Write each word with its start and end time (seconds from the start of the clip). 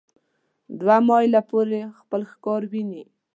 دوه 0.79 0.97
مایله 1.07 1.41
پورې 1.49 1.79
خپل 1.99 2.21
ښکار 2.31 2.61
ویني. 2.71 3.03